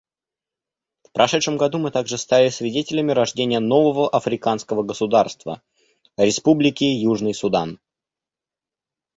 В 1.05 1.11
прошедшем 1.11 1.57
году 1.57 1.77
мы 1.77 1.91
также 1.91 2.17
стали 2.17 2.49
свидетелями 2.49 3.11
рождения 3.11 3.59
нового 3.59 4.09
африканского 4.09 4.81
государства— 4.81 5.61
Республики 6.17 6.85
Южный 6.85 7.35
Судан. 7.35 7.79